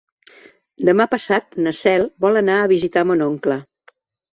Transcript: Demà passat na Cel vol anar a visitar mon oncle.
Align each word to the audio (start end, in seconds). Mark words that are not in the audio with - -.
Demà 0.89 1.07
passat 1.11 1.61
na 1.67 1.75
Cel 1.83 2.09
vol 2.27 2.43
anar 2.45 2.59
a 2.65 2.75
visitar 2.77 3.09
mon 3.13 3.27
oncle. 3.33 3.65